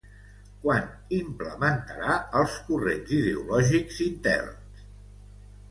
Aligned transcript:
Quan 0.61 0.87
implementarà 1.17 2.15
els 2.41 2.57
corrents 2.71 3.15
ideològics 3.19 4.05
interns? 4.11 4.85